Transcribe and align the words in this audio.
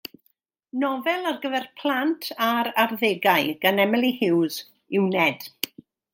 Nofel 0.83 1.27
ar 1.31 1.37
gyfer 1.43 1.67
plant 1.81 2.31
a'r 2.47 2.71
arddegau 2.85 3.53
gan 3.67 3.83
Emily 3.85 4.11
Huws 4.23 4.55
yw 4.97 5.05
Ned. 5.15 5.49